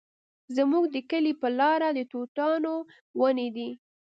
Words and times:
زموږ 0.57 0.83
د 0.93 0.97
کلي 1.09 1.33
په 1.41 1.47
لاره 1.59 1.89
د 1.97 1.99
توتانو 2.11 2.73
ونې 3.19 3.47
دي 3.55 3.69